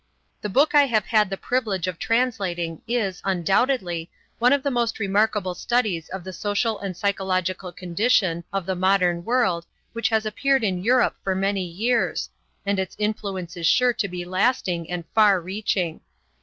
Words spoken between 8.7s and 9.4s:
modern